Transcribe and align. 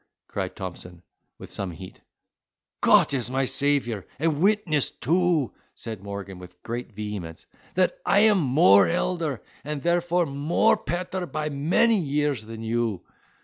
cried 0.27 0.55
Thompson, 0.55 1.03
with 1.37 1.53
some 1.53 1.69
heat. 1.69 2.01
"Cot 2.81 3.13
is 3.13 3.29
my 3.29 3.45
Saviour, 3.45 4.07
and 4.17 4.39
witness 4.41 4.89
too," 4.89 5.53
said 5.75 6.01
Morgan, 6.01 6.39
with 6.39 6.63
great 6.63 6.91
vehemence, 6.93 7.45
"that 7.75 7.99
I 8.03 8.21
am 8.21 8.39
more 8.39 8.87
elder, 8.87 9.43
and 9.63 9.79
therefore 9.83 10.25
more 10.25 10.75
petter 10.75 11.27
by 11.27 11.49
many 11.49 11.97
years 11.99 12.41
than 12.41 12.63
you." 12.63 13.05